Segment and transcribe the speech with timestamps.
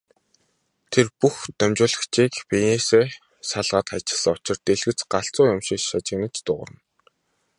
[0.91, 3.05] Тэр бүх дамжуулагчийг биенээсээ
[3.49, 6.79] салгаад хаячихсан учир дэлгэц галзуу юм шиг шажигнан дуугарна.